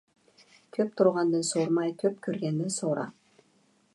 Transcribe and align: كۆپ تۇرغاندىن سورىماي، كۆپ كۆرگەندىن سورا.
كۆپ 0.77 0.95
تۇرغاندىن 1.01 1.43
سورىماي، 1.51 1.93
كۆپ 2.03 2.17
كۆرگەندىن 2.27 2.75
سورا. 2.79 3.07